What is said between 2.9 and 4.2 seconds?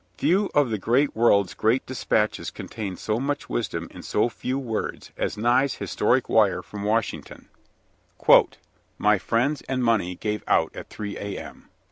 so much wisdom in